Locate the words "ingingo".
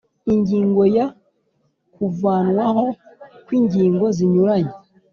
0.33-0.81, 3.59-4.05